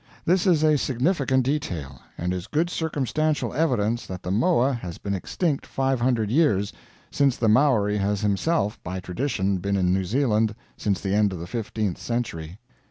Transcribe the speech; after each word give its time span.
This 0.25 0.47
is 0.47 0.63
a 0.63 0.79
significant 0.79 1.43
detail, 1.45 2.01
and 2.17 2.33
is 2.33 2.47
good 2.47 2.71
circumstantial 2.71 3.53
evidence 3.53 4.07
that 4.07 4.23
the 4.23 4.31
moa 4.31 4.73
has 4.73 4.97
been 4.97 5.13
extinct 5.13 5.63
500 5.63 6.31
years, 6.31 6.73
since 7.11 7.37
the 7.37 7.47
Maori 7.47 7.97
has 7.99 8.21
himself 8.21 8.81
by 8.83 8.99
tradition 8.99 9.59
been 9.59 9.77
in 9.77 9.93
New 9.93 10.03
Zealand 10.05 10.55
since 10.75 11.01
the 11.01 11.13
end 11.13 11.33
of 11.33 11.39
the 11.39 11.45
fifteenth 11.45 11.99
century. 11.99 12.57